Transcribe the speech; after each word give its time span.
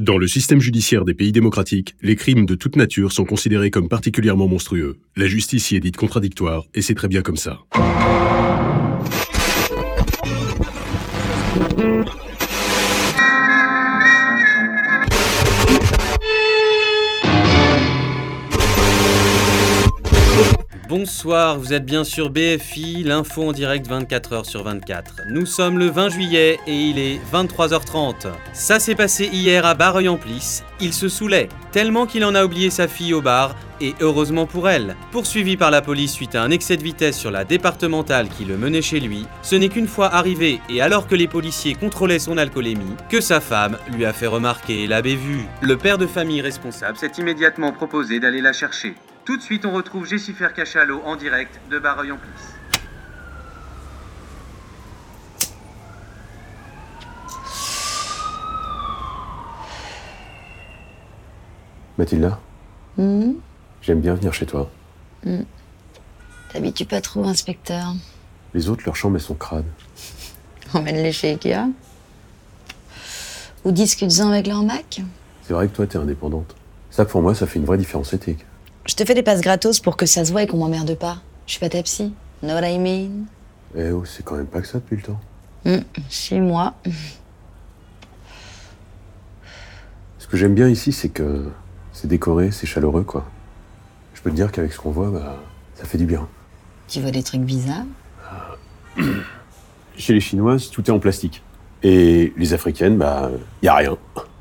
Dans 0.00 0.16
le 0.16 0.26
système 0.26 0.62
judiciaire 0.62 1.04
des 1.04 1.12
pays 1.12 1.30
démocratiques, 1.30 1.94
les 2.00 2.16
crimes 2.16 2.46
de 2.46 2.54
toute 2.54 2.74
nature 2.74 3.12
sont 3.12 3.26
considérés 3.26 3.70
comme 3.70 3.90
particulièrement 3.90 4.48
monstrueux. 4.48 4.96
La 5.14 5.26
justice 5.26 5.72
y 5.72 5.76
est 5.76 5.80
dite 5.80 5.98
contradictoire, 5.98 6.64
et 6.72 6.80
c'est 6.80 6.94
très 6.94 7.06
bien 7.06 7.20
comme 7.20 7.36
ça. 7.36 7.58
Bonsoir, 21.00 21.58
vous 21.58 21.72
êtes 21.72 21.86
bien 21.86 22.04
sur 22.04 22.28
BFI, 22.28 23.04
l'info 23.04 23.48
en 23.48 23.52
direct 23.52 23.86
24 23.86 24.34
h 24.34 24.44
sur 24.44 24.64
24. 24.64 25.22
Nous 25.30 25.46
sommes 25.46 25.78
le 25.78 25.86
20 25.86 26.10
juillet 26.10 26.60
et 26.66 26.76
il 26.76 26.98
est 26.98 27.18
23h30. 27.32 28.26
Ça 28.52 28.78
s'est 28.78 28.94
passé 28.94 29.30
hier 29.32 29.64
à 29.64 29.72
Barreuil-en-Plisse. 29.72 30.62
Il 30.78 30.92
se 30.92 31.08
saoulait, 31.08 31.48
tellement 31.72 32.04
qu'il 32.04 32.22
en 32.22 32.34
a 32.34 32.44
oublié 32.44 32.68
sa 32.68 32.86
fille 32.86 33.14
au 33.14 33.22
bar, 33.22 33.56
et 33.80 33.94
heureusement 34.02 34.44
pour 34.44 34.68
elle. 34.68 34.94
Poursuivi 35.10 35.56
par 35.56 35.70
la 35.70 35.80
police 35.80 36.12
suite 36.12 36.34
à 36.34 36.42
un 36.42 36.50
excès 36.50 36.76
de 36.76 36.82
vitesse 36.82 37.18
sur 37.18 37.30
la 37.30 37.46
départementale 37.46 38.28
qui 38.28 38.44
le 38.44 38.58
menait 38.58 38.82
chez 38.82 39.00
lui, 39.00 39.24
ce 39.40 39.56
n'est 39.56 39.70
qu'une 39.70 39.88
fois 39.88 40.14
arrivé 40.14 40.60
et 40.68 40.82
alors 40.82 41.06
que 41.06 41.14
les 41.14 41.28
policiers 41.28 41.76
contrôlaient 41.76 42.18
son 42.18 42.36
alcoolémie, 42.36 42.94
que 43.08 43.22
sa 43.22 43.40
femme 43.40 43.78
lui 43.90 44.04
a 44.04 44.12
fait 44.12 44.26
remarquer 44.26 44.86
la 44.86 45.00
bévue. 45.00 45.46
Le 45.62 45.78
père 45.78 45.96
de 45.96 46.06
famille 46.06 46.42
responsable 46.42 46.98
s'est 46.98 47.12
immédiatement 47.16 47.72
proposé 47.72 48.20
d'aller 48.20 48.42
la 48.42 48.52
chercher. 48.52 48.96
Tout 49.24 49.36
de 49.36 49.42
suite, 49.42 49.64
on 49.64 49.72
retrouve 49.72 50.06
Jessifer 50.06 50.48
Cachalot 50.54 51.02
en 51.04 51.16
direct 51.16 51.60
de 51.70 51.78
Barreuil-en-Plisse. 51.78 52.54
Mathilda, 61.98 62.38
Hmm, 62.96 63.32
j'aime 63.82 64.00
bien 64.00 64.14
venir 64.14 64.32
chez 64.34 64.46
toi. 64.46 64.68
T'habitues 66.52 66.84
pas 66.86 67.00
trop, 67.00 67.24
inspecteur? 67.24 67.94
Les 68.52 68.68
autres, 68.68 68.82
leur 68.84 68.96
chambre 68.96 69.16
est 69.16 69.20
son 69.20 69.34
crâne. 69.34 69.64
Emmène-les 70.74 71.12
chez 71.12 71.30
Ikea. 71.30 71.68
Ou 73.64 73.70
discute-en 73.70 74.28
avec 74.30 74.46
leur 74.48 74.62
Mac? 74.64 75.02
C'est 75.42 75.52
vrai 75.52 75.68
que 75.68 75.76
toi, 75.76 75.86
t'es 75.86 75.98
indépendante. 75.98 76.56
Ça, 76.90 77.04
pour 77.04 77.22
moi, 77.22 77.34
ça 77.34 77.46
fait 77.46 77.58
une 77.60 77.64
vraie 77.64 77.78
différence 77.78 78.12
éthique. 78.12 78.44
Je 78.86 78.94
te 78.94 79.04
fais 79.04 79.14
des 79.14 79.22
passes 79.22 79.40
gratos 79.40 79.80
pour 79.80 79.96
que 79.96 80.06
ça 80.06 80.24
se 80.24 80.32
voit 80.32 80.42
et 80.42 80.46
qu'on 80.46 80.56
m'emmerde 80.58 80.94
pas. 80.96 81.18
Je 81.46 81.52
suis 81.52 81.60
pas 81.60 81.68
ta 81.68 81.82
psy. 81.82 82.12
Know 82.42 82.54
what 82.54 82.66
I 82.68 82.78
mean? 82.78 83.24
Eh 83.76 83.90
oh, 83.90 84.04
c'est 84.04 84.24
quand 84.24 84.36
même 84.36 84.46
pas 84.46 84.60
que 84.60 84.66
ça 84.66 84.78
depuis 84.78 84.96
le 84.96 85.02
temps. 85.02 85.20
Hmm, 85.64 85.82
Chez 86.08 86.40
moi. 86.40 86.74
Ce 90.18 90.26
que 90.26 90.36
j'aime 90.36 90.54
bien 90.54 90.68
ici, 90.68 90.92
c'est 90.92 91.08
que 91.10 91.48
c'est 91.92 92.06
décoré, 92.08 92.50
c'est 92.50 92.66
chaleureux, 92.66 93.02
quoi. 93.02 93.26
Je 94.14 94.22
peux 94.22 94.30
te 94.30 94.36
dire 94.36 94.50
qu'avec 94.52 94.72
ce 94.72 94.78
qu'on 94.78 94.90
voit, 94.90 95.10
bah, 95.10 95.36
ça 95.74 95.84
fait 95.84 95.98
du 95.98 96.06
bien. 96.06 96.26
Tu 96.88 97.00
vois 97.00 97.10
des 97.10 97.22
trucs 97.22 97.42
bizarres? 97.42 97.84
Chez 99.96 100.14
les 100.14 100.20
Chinoises, 100.20 100.70
tout 100.70 100.82
est 100.86 100.90
en 100.90 100.98
plastique. 100.98 101.42
Et 101.82 102.32
les 102.36 102.54
Africaines, 102.54 102.96
bah, 102.96 103.30
y 103.62 103.68
a 103.68 103.74
rien. 103.74 103.96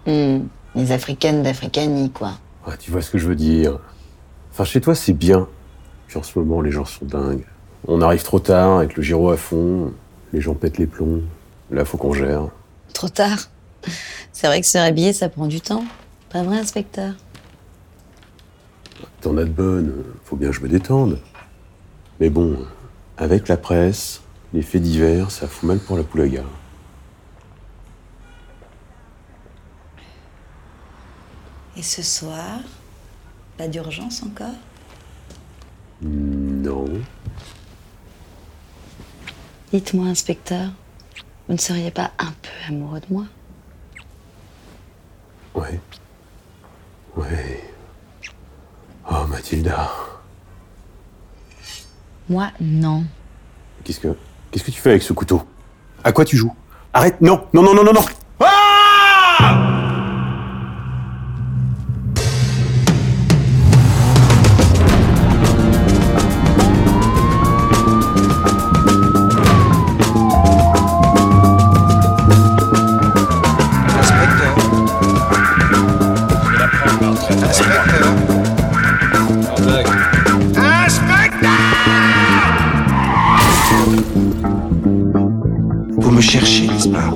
Hmm, 0.07 0.45
Les 0.75 0.91
africaines 0.91 1.43
d'Africanie, 1.43 2.09
quoi. 2.11 2.31
Ah, 2.65 2.75
tu 2.77 2.91
vois 2.91 3.01
ce 3.01 3.09
que 3.11 3.17
je 3.17 3.27
veux 3.27 3.35
dire. 3.35 3.79
Enfin, 4.59 4.69
chez 4.69 4.81
toi, 4.81 4.93
c'est 4.93 5.13
bien. 5.13 5.47
Puis 6.07 6.17
en 6.17 6.23
ce 6.23 6.37
moment, 6.37 6.59
les 6.59 6.69
gens 6.69 6.83
sont 6.83 7.05
dingues. 7.05 7.45
On 7.87 8.01
arrive 8.01 8.23
trop 8.23 8.41
tard, 8.41 8.79
avec 8.79 8.97
le 8.97 9.01
gyro 9.01 9.29
à 9.29 9.37
fond. 9.37 9.93
Les 10.33 10.41
gens 10.41 10.53
pètent 10.53 10.77
les 10.77 10.85
plombs. 10.85 11.21
Là, 11.71 11.85
faut 11.85 11.97
qu'on 11.97 12.11
gère. 12.11 12.49
Trop 12.93 13.07
tard? 13.07 13.37
C'est 14.33 14.47
vrai 14.47 14.59
que 14.59 14.67
se 14.67 14.77
rhabiller, 14.77 15.13
ça 15.13 15.29
prend 15.29 15.47
du 15.47 15.61
temps. 15.61 15.85
Pas 16.29 16.43
vrai, 16.43 16.57
inspecteur? 16.57 17.13
T'en 19.21 19.37
as 19.37 19.45
de 19.45 19.49
bonnes, 19.49 20.03
faut 20.25 20.35
bien 20.35 20.49
que 20.49 20.55
je 20.57 20.61
me 20.61 20.67
détende. 20.67 21.21
Mais 22.19 22.29
bon, 22.29 22.57
avec 23.17 23.47
la 23.47 23.55
presse, 23.55 24.19
les 24.53 24.61
faits 24.61 24.81
divers, 24.81 25.31
ça 25.31 25.47
fout 25.47 25.69
mal 25.69 25.79
pour 25.79 25.95
la 25.95 26.27
gare. 26.27 26.43
Et 31.77 31.81
ce 31.81 32.03
soir? 32.03 32.59
Pas 33.59 33.67
d'urgence 33.67 34.23
encore 34.23 34.55
Non. 36.01 36.85
Dites-moi, 39.73 40.05
inspecteur, 40.05 40.69
vous 41.45 41.55
ne 41.55 41.59
seriez 41.59 41.91
pas 41.91 42.11
un 42.19 42.31
peu 42.41 42.49
amoureux 42.69 43.01
de 43.01 43.13
moi? 43.13 43.25
Ouais. 45.55 45.77
Ouais. 47.17 47.61
Oh, 49.11 49.27
Mathilda. 49.27 49.91
Moi, 52.29 52.51
non. 52.61 53.03
Qu'est-ce 53.83 53.99
que. 53.99 54.15
Qu'est-ce 54.51 54.63
que 54.63 54.71
tu 54.71 54.79
fais 54.79 54.91
avec 54.91 55.03
ce 55.03 55.11
couteau? 55.11 55.43
À 56.05 56.13
quoi 56.13 56.23
tu 56.23 56.37
joues? 56.37 56.55
Arrête 56.93 57.19
Non 57.19 57.45
Non, 57.53 57.61
non, 57.61 57.73
non, 57.73 57.83
non, 57.83 57.91
non 57.91 58.05
Vous 85.97 86.11
me 86.11 86.21
cherchez, 86.21 86.67
n'est-ce 86.67 86.89
pas 86.89 87.13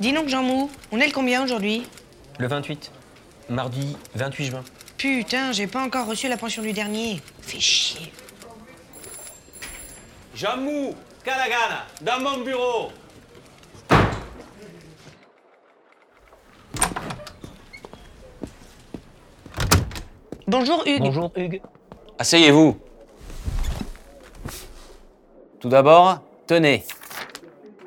Dis 0.00 0.12
donc, 0.12 0.28
Jean 0.28 0.42
Mou, 0.42 0.68
on 0.90 0.98
est 0.98 1.06
le 1.06 1.12
combien 1.12 1.44
aujourd'hui 1.44 1.84
Le 2.38 2.48
28. 2.48 2.90
Mardi 3.48 3.96
28 4.16 4.44
juin. 4.46 4.64
Putain, 4.96 5.52
j'ai 5.52 5.66
pas 5.66 5.82
encore 5.82 6.06
reçu 6.06 6.28
la 6.28 6.36
pension 6.36 6.62
du 6.62 6.72
dernier. 6.72 7.20
Fais 7.40 7.60
chier. 7.60 8.12
Jamou, 10.34 10.94
Kalagana, 11.24 11.86
dans 12.00 12.20
mon 12.20 12.44
bureau 12.44 12.90
Bonjour, 20.52 20.82
Hugues. 20.84 21.00
Bonjour 21.00 21.32
Hugues. 21.34 21.62
Asseyez-vous. 22.18 22.76
Tout 25.58 25.70
d'abord, 25.70 26.20
tenez. 26.46 26.84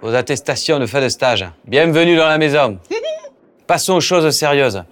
Vos 0.01 0.15
attestations 0.15 0.79
de 0.79 0.87
fin 0.87 0.99
de 0.99 1.07
stage. 1.07 1.45
Bienvenue 1.67 2.15
dans 2.17 2.27
la 2.27 2.39
maison. 2.39 2.79
Passons 3.67 3.93
aux 3.93 4.01
choses 4.01 4.27
sérieuses. 4.31 4.83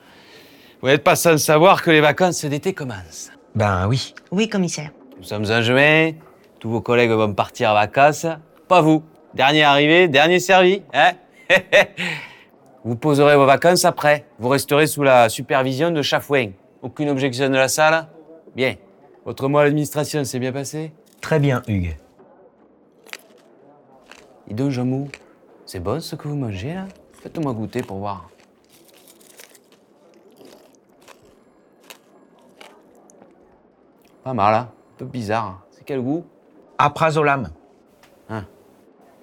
Vous 0.81 0.88
n'êtes 0.88 1.03
pas 1.03 1.16
sans 1.16 1.39
savoir 1.39 1.81
que 1.81 1.89
les 1.89 2.00
vacances 2.00 2.45
d'été 2.45 2.73
commencent. 2.73 3.31
Ben 3.56 3.88
oui. 3.88 4.13
Oui, 4.29 4.47
commissaire. 4.47 4.91
Nous 5.17 5.23
sommes 5.23 5.45
en 5.50 5.61
juin, 5.63 6.11
tous 6.59 6.69
vos 6.69 6.81
collègues 6.81 7.09
vont 7.09 7.34
partir 7.34 7.72
en 7.72 7.73
vacances. 7.73 8.28
Pas 8.67 8.81
vous. 8.81 9.01
Dernier 9.34 9.63
arrivé, 9.63 10.07
dernier 10.07 10.40
servi. 10.40 10.84
Hein? 10.94 11.13
Vous 12.85 12.97
poserez 12.97 13.35
vos 13.35 13.45
vacances 13.47 13.84
après. 13.84 14.25
Vous 14.38 14.50
resterez 14.50 14.85
sous 14.85 15.01
la 15.01 15.28
supervision 15.28 15.90
de 15.90 16.03
Chafouin. 16.03 16.51
Aucune 16.84 17.10
objection 17.10 17.50
de 17.50 17.56
la 17.56 17.70
salle? 17.70 18.08
Bien. 18.56 18.76
Votre 19.26 19.48
mois 19.48 19.62
à 19.62 19.64
l'administration 19.64 20.24
s'est 20.26 20.38
bien 20.38 20.52
passé? 20.52 20.91
Très 21.22 21.40
bien 21.40 21.64
Hugues. 21.68 21.96
Dis 24.47 24.53
donc, 24.53 24.72
Jamou, 24.72 25.08
c'est 25.66 25.80
bon 25.80 26.02
ce 26.02 26.18
que 26.18 26.28
vous 26.28 26.35
mangez 26.35 26.74
là? 26.74 26.85
Faites-moi 27.22 27.53
goûter 27.53 27.82
pour 27.82 28.00
voir. 28.00 28.30
Pas 34.26 34.34
mal, 34.34 34.53
hein 34.53 34.70
Un 34.96 34.97
peu 34.97 35.06
bizarre. 35.06 35.66
C'est 35.72 35.86
quel 35.86 36.02
goût? 36.02 36.26
Aprazolam. 36.78 37.50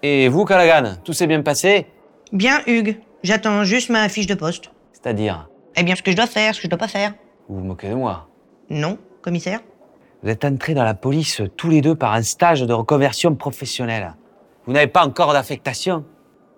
Et 0.03 0.29
vous, 0.29 0.47
Callaghan, 0.47 0.95
tout 1.05 1.13
s'est 1.13 1.27
bien 1.27 1.43
passé? 1.43 1.87
Bien, 2.33 2.63
Hugues. 2.67 2.99
J'attends 3.23 3.65
juste 3.65 3.91
ma 3.91 4.09
fiche 4.09 4.27
de 4.27 4.35
poste. 4.35 4.71
C'est-à-dire? 4.95 5.47
Eh 5.77 5.83
bien, 5.83 5.95
ce 5.95 6.03
que 6.03 6.11
je 6.11 6.17
dois 6.17 6.27
faire, 6.27 6.55
ce 6.55 6.61
que 6.61 6.65
je 6.65 6.71
dois 6.71 6.79
pas 6.79 6.89
faire. 6.89 7.13
Vous 7.51 7.57
vous 7.57 7.65
moquez 7.65 7.89
de 7.89 7.95
moi 7.95 8.29
Non, 8.71 8.97
commissaire 9.23 9.59
Vous 10.23 10.31
êtes 10.31 10.45
entrés 10.45 10.73
dans 10.73 10.85
la 10.85 10.95
police 10.95 11.43
tous 11.57 11.69
les 11.69 11.81
deux 11.81 11.97
par 11.97 12.15
un 12.15 12.23
stage 12.23 12.63
de 12.63 12.73
reconversion 12.73 13.35
professionnelle. 13.35 14.15
Vous 14.67 14.73
n'avez 14.73 14.87
pas 14.87 15.05
encore 15.05 15.33
d'affectation. 15.33 16.05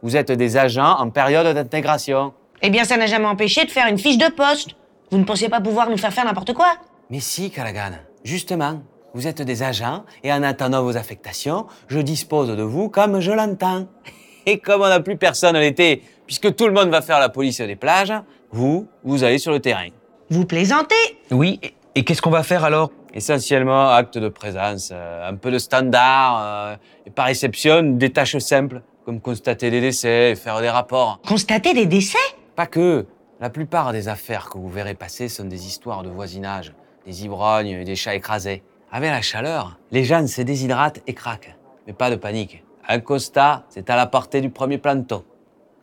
Vous 0.02 0.16
êtes 0.18 0.30
des 0.30 0.58
agents 0.58 0.98
en 0.98 1.08
période 1.08 1.46
d'intégration. 1.54 2.34
Eh 2.60 2.68
bien, 2.68 2.84
ça 2.84 2.98
n'a 2.98 3.06
jamais 3.06 3.24
empêché 3.24 3.64
de 3.64 3.70
faire 3.70 3.86
une 3.86 3.96
fiche 3.96 4.18
de 4.18 4.30
poste. 4.34 4.72
Vous 5.10 5.16
ne 5.16 5.24
pensiez 5.24 5.48
pas 5.48 5.62
pouvoir 5.62 5.88
nous 5.88 5.96
faire 5.96 6.12
faire 6.12 6.26
n'importe 6.26 6.52
quoi 6.52 6.74
Mais 7.08 7.20
si, 7.20 7.50
Callaghan. 7.50 7.96
Justement, 8.22 8.82
vous 9.14 9.26
êtes 9.26 9.40
des 9.40 9.62
agents 9.62 10.04
et 10.22 10.30
en 10.30 10.42
attendant 10.42 10.82
vos 10.82 10.98
affectations, 10.98 11.68
je 11.88 12.00
dispose 12.00 12.54
de 12.54 12.62
vous 12.62 12.90
comme 12.90 13.20
je 13.20 13.32
l'entends. 13.32 13.86
Et 14.44 14.58
comme 14.58 14.82
on 14.82 14.88
n'a 14.88 15.00
plus 15.00 15.16
personne 15.16 15.56
l'été, 15.56 16.02
puisque 16.26 16.54
tout 16.56 16.66
le 16.66 16.72
monde 16.72 16.90
va 16.90 17.00
faire 17.00 17.20
la 17.20 17.28
police 17.28 17.60
des 17.60 17.76
plages, 17.76 18.12
vous, 18.50 18.88
vous 19.04 19.22
allez 19.22 19.38
sur 19.38 19.52
le 19.52 19.60
terrain. 19.60 19.88
Vous 20.30 20.46
plaisantez 20.46 20.94
Oui, 21.30 21.58
et, 21.62 21.74
et 21.94 22.04
qu'est-ce 22.04 22.22
qu'on 22.22 22.30
va 22.30 22.42
faire 22.42 22.64
alors? 22.64 22.90
Essentiellement, 23.14 23.90
acte 23.90 24.16
de 24.16 24.28
présence, 24.28 24.90
euh, 24.92 25.28
un 25.28 25.36
peu 25.36 25.50
de 25.50 25.58
standard, 25.58 26.40
euh, 26.40 26.76
et 27.06 27.10
par 27.10 27.26
réception, 27.26 27.82
des 27.82 28.10
tâches 28.10 28.38
simples, 28.38 28.80
comme 29.04 29.20
constater 29.20 29.70
des 29.70 29.80
décès 29.80 30.30
et 30.30 30.34
faire 30.34 30.60
des 30.60 30.70
rapports. 30.70 31.20
Constater 31.26 31.74
des 31.74 31.86
décès? 31.86 32.16
Pas 32.56 32.66
que. 32.66 33.06
La 33.40 33.50
plupart 33.50 33.92
des 33.92 34.08
affaires 34.08 34.48
que 34.48 34.56
vous 34.56 34.69
verrez 34.69 34.94
passer 34.94 35.28
sont 35.28 35.44
des 35.44 35.66
histoires 35.66 36.02
de 36.02 36.08
voisinage, 36.08 36.72
des 37.04 37.24
ivrognes 37.24 37.66
et 37.66 37.84
des 37.84 37.96
chats 37.96 38.14
écrasés. 38.14 38.62
Avec 38.90 39.10
la 39.10 39.20
chaleur, 39.20 39.78
les 39.90 40.04
gens 40.04 40.26
se 40.26 40.42
déshydratent 40.42 41.00
et 41.06 41.14
craquent. 41.14 41.56
Mais 41.86 41.92
pas 41.92 42.10
de 42.10 42.16
panique. 42.16 42.62
Un 42.88 43.00
constat, 43.00 43.64
c'est 43.69 43.90
à 43.90 43.96
la 43.96 44.06
portée 44.06 44.40
du 44.40 44.50
premier 44.50 44.78
planton. 44.78 45.24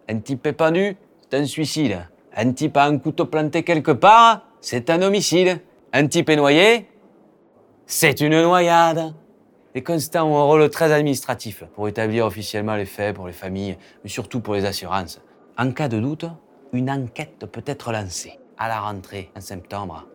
Un 0.08 0.20
type 0.20 0.46
est 0.48 0.54
pendu, 0.54 0.96
c'est 1.22 1.38
un 1.38 1.46
suicide. 1.46 2.08
Un 2.36 2.52
type 2.54 2.78
a 2.78 2.86
un 2.86 2.98
couteau 2.98 3.26
planté 3.26 3.64
quelque 3.64 3.92
part, 3.92 4.42
c'est 4.62 4.90
un 4.90 5.02
homicide. 5.02 5.62
Un 5.92 6.08
type 6.08 6.30
est 6.30 6.36
noyé, 6.36 6.88
c'est 7.86 8.22
une 8.22 8.40
noyade. 8.42 9.14
Les 9.74 9.84
constats 9.84 10.26
ont 10.26 10.38
un 10.38 10.44
rôle 10.44 10.70
très 10.70 10.92
administratif 10.92 11.64
pour 11.76 11.88
établir 11.88 12.26
officiellement 12.26 12.76
les 12.76 12.86
faits 12.86 13.16
pour 13.16 13.28
les 13.28 13.34
familles, 13.34 13.78
mais 14.04 14.10
surtout 14.10 14.40
pour 14.40 14.54
les 14.54 14.66
assurances. 14.66 15.22
En 15.58 15.72
cas 15.72 15.88
de 15.88 16.00
doute, 16.00 16.26
une 16.74 16.90
enquête 16.90 17.46
peut 17.52 17.64
être 17.66 17.92
lancée 17.92 18.40
à 18.58 18.68
la 18.68 18.80
rentrée 18.80 19.32
en 19.36 19.42
septembre. 19.42 20.06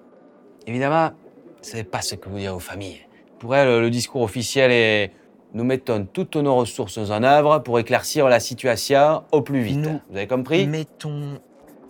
Évidemment, 0.66 1.10
ce 1.62 1.76
n'est 1.76 1.84
pas 1.84 2.00
ce 2.00 2.14
que 2.14 2.28
vous 2.28 2.38
dire 2.38 2.54
aux 2.54 2.60
familles. 2.60 3.00
Pour 3.38 3.56
elles, 3.56 3.80
le 3.80 3.90
discours 3.90 4.22
officiel 4.22 4.70
est 4.70 5.12
nous 5.54 5.62
mettons 5.62 6.04
toutes 6.12 6.34
nos 6.34 6.56
ressources 6.56 6.98
en 6.98 7.22
œuvre 7.22 7.60
pour 7.60 7.78
éclaircir 7.78 8.28
la 8.28 8.40
situation 8.40 9.22
au 9.30 9.40
plus 9.40 9.60
vite. 9.60 9.78
Nous 9.78 10.00
Vous 10.10 10.16
avez 10.16 10.26
compris? 10.26 10.66
Mettons 10.66 11.38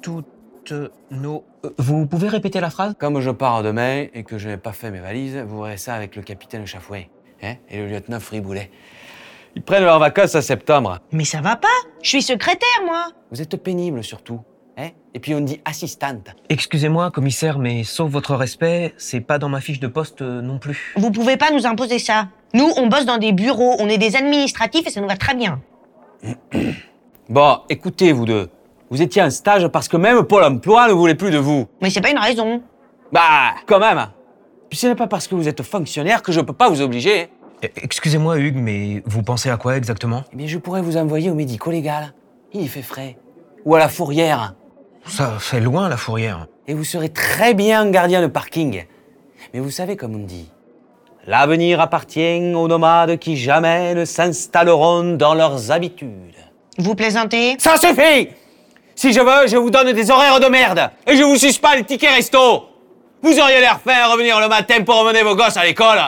toutes 0.04 0.74
nos... 1.10 1.44
Euh, 1.64 1.70
Vous 1.78 2.06
pouvez 2.06 2.28
répéter 2.28 2.60
la 2.60 2.68
phrase? 2.68 2.94
Comme 2.98 3.20
je 3.20 3.30
pars 3.30 3.62
demain 3.62 4.06
et 4.12 4.22
que 4.22 4.36
je 4.36 4.50
n'ai 4.50 4.58
pas 4.58 4.72
fait 4.72 4.90
mes 4.90 5.00
valises, 5.00 5.42
vous 5.48 5.62
verrez 5.62 5.78
ça 5.78 5.94
avec 5.94 6.14
le 6.14 6.22
capitaine 6.22 6.66
Chafouin 6.66 7.04
hein, 7.42 7.54
et 7.70 7.78
le 7.78 7.88
lieutenant 7.88 8.20
Friboulet. 8.20 8.70
Ils 9.56 9.62
prennent 9.62 9.84
leurs 9.84 9.98
vacances 9.98 10.34
en 10.34 10.42
septembre. 10.42 10.98
Mais 11.10 11.24
ça 11.24 11.40
va 11.40 11.56
pas 11.56 11.68
Je 12.02 12.08
suis 12.10 12.22
secrétaire, 12.22 12.82
moi 12.84 13.06
Vous 13.30 13.40
êtes 13.40 13.56
pénible 13.56 14.04
surtout. 14.04 14.40
Hein 14.76 14.90
et 15.14 15.20
puis 15.20 15.34
on 15.34 15.40
dit 15.40 15.62
assistante. 15.64 16.28
Excusez-moi, 16.50 17.10
commissaire, 17.10 17.58
mais 17.58 17.82
sauf 17.82 18.10
votre 18.10 18.34
respect, 18.34 18.92
c'est 18.98 19.20
pas 19.20 19.38
dans 19.38 19.48
ma 19.48 19.62
fiche 19.62 19.80
de 19.80 19.86
poste 19.86 20.20
euh, 20.20 20.42
non 20.42 20.58
plus. 20.58 20.92
Vous 20.96 21.12
pouvez 21.12 21.38
pas 21.38 21.50
nous 21.50 21.66
imposer 21.66 21.98
ça. 21.98 22.28
Nous, 22.52 22.70
on 22.76 22.88
bosse 22.88 23.06
dans 23.06 23.18
des 23.18 23.32
bureaux, 23.32 23.76
on 23.78 23.88
est 23.88 23.98
des 23.98 24.16
administratifs 24.16 24.86
et 24.86 24.90
ça 24.90 25.00
nous 25.00 25.08
va 25.08 25.16
très 25.16 25.34
bien. 25.34 25.62
Bon, 27.30 27.60
écoutez, 27.70 28.12
vous 28.12 28.26
deux. 28.26 28.50
Vous 28.90 29.02
étiez 29.02 29.22
en 29.22 29.31
stage 29.31 29.66
parce 29.69 29.88
que 29.88 29.96
même 29.96 30.22
Pôle 30.25 30.44
emploi 30.44 30.88
ne 30.88 30.92
voulait 30.92 31.14
plus 31.14 31.31
de 31.31 31.38
vous. 31.38 31.66
Mais 31.81 31.90
c'est 31.90 32.00
pas 32.00 32.10
une 32.10 32.19
raison. 32.19 32.62
Bah, 33.12 33.54
quand 33.66 33.78
même. 33.78 34.08
Puis 34.69 34.78
ce 34.78 34.86
n'est 34.86 34.94
pas 34.94 35.06
parce 35.06 35.26
que 35.28 35.34
vous 35.34 35.48
êtes 35.48 35.62
fonctionnaire 35.62 36.22
que 36.22 36.32
je 36.32 36.40
peux 36.40 36.52
pas 36.52 36.69
vous 36.69 36.81
obliger. 36.82 37.28
Eh, 37.62 37.70
Excusez-moi, 37.76 38.38
Hugues, 38.38 38.56
mais 38.56 39.02
vous 39.06 39.22
pensez 39.22 39.50
à 39.50 39.56
quoi 39.56 39.76
exactement? 39.76 40.25
Eh 40.32 40.36
bien, 40.36 40.46
je 40.46 40.58
pourrais 40.58 40.82
vous 40.82 40.96
envoyer 40.96 41.31
au 41.31 41.34
médico-légal. 41.34 42.12
Il 42.52 42.62
y 42.62 42.69
fait 42.69 42.82
frais. 42.82 43.16
Ou 43.64 43.75
à 43.75 43.78
la 43.78 43.88
fourrière. 43.88 44.54
Ça 45.06 45.34
fait 45.38 45.60
loin, 45.60 45.88
la 45.88 45.96
fourrière. 45.96 46.46
Et 46.66 46.75
vous 46.75 46.84
serez 46.84 47.08
très 47.08 47.54
bien 47.54 47.90
gardien 47.90 48.22
de 48.22 48.26
parking. 48.26 48.84
Mais 49.52 49.60
vous 49.60 49.70
savez 49.70 49.96
comme 49.96 50.14
on 50.14 50.25
dit. 50.25 50.50
L'avenir 51.26 51.81
appartient 51.81 52.52
aux 52.54 52.69
nomades 52.69 53.19
qui 53.19 53.36
jamais 53.36 53.94
ne 53.94 54.04
s'installeront 54.04 55.16
dans 55.16 55.34
leurs 55.34 55.70
habitudes. 55.70 56.34
Vous 56.78 56.94
plaisantez? 56.94 57.56
Ça 57.58 57.76
suffit 57.76 58.28
Si 58.96 59.12
je 59.12 59.20
veux, 59.20 59.46
je 59.49 59.56
vous 59.56 59.70
donne 59.70 59.93
des 59.93 60.11
horaires 60.11 60.41
de 60.41 60.46
merde 60.46 60.91
et 61.06 61.17
je 61.17 61.23
vous 61.23 61.37
suspends 61.37 61.75
le 61.76 61.85
ticket 61.85 62.08
resto. 62.08 62.69
Vous 63.23 63.38
auriez 63.38 63.61
l'air 63.61 63.81
fin 63.81 63.94
à 63.94 64.08
revenir 64.12 64.38
le 64.41 64.49
matin 64.49 64.82
pour 64.85 64.96
emmener 64.96 65.23
vos 65.23 65.35
gosses 65.35 65.56
à 65.56 65.64
l'école. 65.64 65.99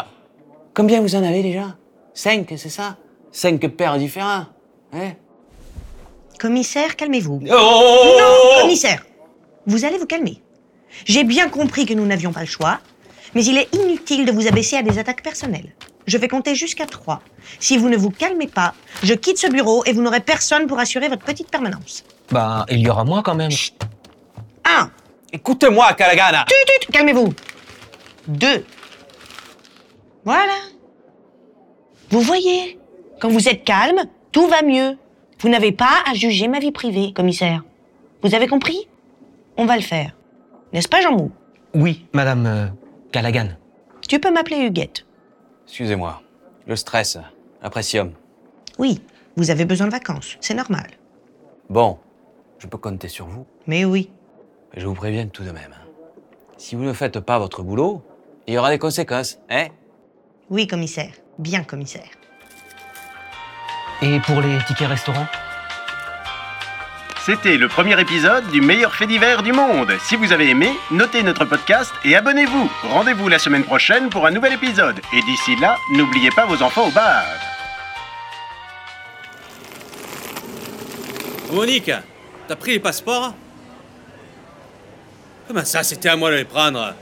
Combien 0.75 1.01
vous 1.01 1.15
en 1.17 1.25
avez 1.25 1.43
déjà? 1.43 1.75
Cinq, 2.15 2.53
c'est 2.57 2.69
ça? 2.69 2.97
Cinq 3.33 3.67
pères 3.69 3.97
différents. 3.99 4.45
Hein? 4.93 5.13
Commissaire, 6.39 6.97
calmez-vous. 6.97 7.41
Oh 7.51 8.17
Non, 8.19 8.61
commissaire 8.63 9.05
Vous 9.67 9.85
allez 9.85 9.99
vous 9.99 10.07
calmer. 10.07 10.43
J'ai 11.05 11.25
bien 11.25 11.49
compris 11.49 11.87
que 11.87 11.95
nous 11.95 12.07
n'avions 12.07 12.33
pas 12.33 12.41
le 12.41 12.47
choix, 12.47 12.79
mais 13.35 13.45
il 13.45 13.59
est 13.59 13.75
inutile 13.75 14.25
de 14.27 14.33
vous 14.33 14.47
abaisser 14.47 14.77
à 14.77 14.83
des 14.83 14.99
attaques 14.99 15.23
personnelles. 15.23 15.75
Je 16.07 16.19
vais 16.19 16.29
compter 16.29 16.55
jusqu'à 16.55 16.87
trois. 16.87 17.21
Si 17.59 17.77
vous 17.79 17.89
ne 17.89 17.97
vous 17.97 18.11
calmez 18.11 18.47
pas, 18.47 18.75
je 19.03 19.15
quitte 19.15 19.39
ce 19.39 19.49
bureau 19.49 19.85
et 19.87 19.93
vous 19.93 20.03
n'aurez 20.03 20.21
personne 20.21 20.67
pour 20.67 20.79
assurer 20.79 21.09
votre 21.09 21.25
petite 21.25 21.51
permanence. 21.51 22.05
Bah, 22.31 22.67
il 22.69 22.81
y 22.81 22.89
aura 22.89 23.05
moi 23.05 23.23
quand 23.23 23.35
même. 23.35 23.51
Un, 24.65 24.91
Écoutez-moi, 25.33 25.93
Kalagana 25.95 26.45
tut, 26.49 26.55
tut, 26.81 26.93
calmez-vous. 26.93 27.33
Deux. 28.29 28.65
Voilà. 30.25 30.55
Vous 32.11 32.21
voyez, 32.21 32.79
quand 33.21 33.29
vous 33.29 33.49
êtes 33.49 33.65
calme, 33.65 34.05
tout 34.33 34.47
va 34.47 34.63
mieux. 34.63 34.97
Vous 35.41 35.49
n'avez 35.49 35.73
pas 35.73 36.03
à 36.11 36.15
juger 36.15 36.49
ma 36.49 36.59
vie 36.59 36.73
privée, 36.73 37.13
commissaire. 37.13 37.63
Vous 38.23 38.35
avez 38.35 38.47
compris? 38.47 38.89
On 39.57 39.67
va 39.67 39.77
le 39.77 39.83
faire. 39.83 40.13
N'est-ce 40.73 40.89
pas, 40.89 41.01
Jean 41.01 41.13
Mou 41.13 41.31
Oui, 41.75 42.07
madame 42.13 42.47
euh, 42.47 42.67
Callaghan. 43.13 43.49
Tu 44.09 44.19
peux 44.19 44.31
m'appeler 44.33 44.59
Huguette. 44.59 45.05
Excusez-moi. 45.67 46.23
Le 46.67 46.77
stress, 46.77 47.19
pression. 47.71 48.13
Oui, 48.79 49.01
vous 49.37 49.51
avez 49.51 49.65
besoin 49.65 49.87
de 49.87 49.93
vacances, 49.93 50.37
c'est 50.41 50.55
normal. 50.55 50.87
Bon, 51.69 51.99
je 52.59 52.67
peux 52.67 52.79
compter 52.79 53.09
sur 53.09 53.27
vous, 53.27 53.47
Mais 53.67 53.85
oui. 53.85 54.11
je 54.77 54.87
vous 54.87 54.95
préviens 54.95 55.27
tout 55.27 55.43
de 55.45 55.51
même. 55.51 55.75
Si 56.57 56.75
vous 56.75 56.85
ne 56.85 56.93
faites 56.93 57.21
pas 57.21 57.39
votre 57.39 57.63
boulot, 57.63 58.03
il 58.47 58.55
y 58.55 58.59
aura 58.59 58.71
des 58.71 58.79
conséquences, 58.79 59.39
hein? 59.51 59.67
Oui, 60.49 60.67
commissaire. 60.67 61.13
Bien, 61.39 61.65
commissaire. 61.65 62.09
Et 64.03 64.21
pour 64.21 64.41
les 64.41 64.59
tickets 64.67 64.89
restaurants? 64.89 65.27
C'était 67.25 67.57
le 67.57 67.67
premier 67.67 68.01
épisode 68.01 68.49
du 68.53 68.61
meilleur 68.61 68.95
fait 68.95 69.07
divers 69.09 69.43
du 69.43 69.53
monde. 69.53 69.91
Si 70.01 70.15
vous 70.15 70.33
avez 70.33 70.49
aimé, 70.49 70.71
notez 70.93 71.25
notre 71.25 71.45
podcast 71.45 71.93
et 72.05 72.15
abonnez-vous. 72.15 72.71
Rendez-vous 72.85 73.29
la 73.29 73.41
semaine 73.41 73.65
prochaine 73.65 74.09
pour 74.11 74.27
un 74.27 74.31
nouvel 74.31 74.53
épisode. 74.53 75.01
Et 75.13 75.21
d'ici 75.23 75.57
là, 75.57 75.77
n'oubliez 75.93 76.31
pas 76.31 76.47
vos 76.47 76.63
enfants 76.63 76.87
au 76.87 76.93
bar. 76.93 77.25
Monique, 81.53 81.91
t'as 82.47 82.57
pris 82.57 82.73
les 82.73 82.81
passeports? 82.81 83.35
Comment 85.49 85.65
ça, 85.65 85.83
c'était 85.83 86.09
à 86.09 86.17
moi 86.17 86.31
de 86.31 86.37
les 86.37 86.45
prendre? 86.45 86.95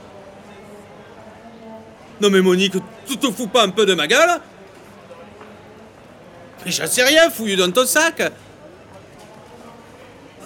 Non 2.21 2.29
mais 2.29 2.41
Monique, 2.41 2.73
tu 3.07 3.17
te 3.17 3.31
fous 3.31 3.47
pas 3.47 3.63
un 3.63 3.69
peu 3.69 3.85
de 3.85 3.93
ma 3.93 4.07
gueule? 4.07 4.39
Mais 6.65 6.71
j'en 6.71 6.87
sais 6.87 7.03
rien, 7.03 7.29
fouille 7.29 7.55
dans 7.55 7.71
ton 7.71 7.85
sac. 7.85 8.31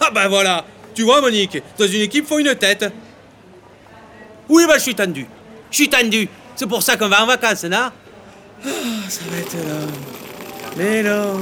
Ah 0.01 0.12
bah 0.12 0.27
voilà. 0.27 0.65
Tu 0.96 1.03
vois 1.03 1.22
Monique, 1.22 1.62
dans 1.77 1.88
une 1.88 2.01
équipe, 2.01 2.25
faut 2.25 2.39
une 2.39 2.56
tête. 2.56 2.91
Oui 4.48 4.65
bah 4.68 4.75
je 4.77 4.84
suis 4.84 4.96
tendu. 4.96 5.27
Je 5.70 5.75
suis 5.75 5.89
tendu. 5.89 6.27
C'est 6.56 6.68
pour 6.68 6.82
ça 6.82 6.98
qu'on 6.98 7.08
va 7.08 7.24
en 7.24 7.27
vacances, 7.27 7.63
non 7.65 7.91
Ah, 8.65 8.70
ça 9.08 9.22
va 9.29 9.38
être 9.38 9.53
long. 9.53 9.91
Mais 10.75 11.03
long 11.03 11.39